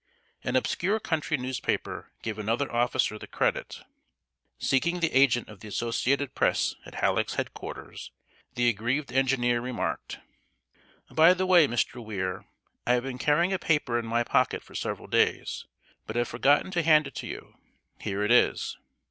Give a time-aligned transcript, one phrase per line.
[0.43, 3.81] An obscure country newspaper gave another officer the credit.
[4.57, 8.09] Seeking the agent of the Associated Press at Halleck's head quarters,
[8.55, 10.17] the aggrieved engineer remarked:
[11.11, 12.03] "By the way, Mr.
[12.03, 12.45] Weir,
[12.87, 15.67] I have been carrying a paper in my pocket for several days,
[16.07, 17.59] but have forgotten to hand it to you.
[17.99, 18.77] Here it is."